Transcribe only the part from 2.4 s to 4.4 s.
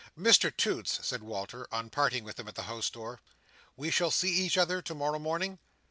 at the house door, "we shall see